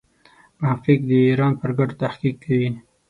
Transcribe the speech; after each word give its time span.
محقق 0.61 0.99
د 1.09 1.11
ایران 1.27 1.53
پر 1.61 1.69
ګټو 1.77 1.99
تحقیق 2.03 2.35
کوي. 2.43 2.69